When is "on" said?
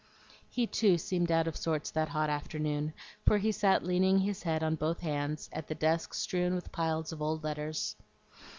4.63-4.73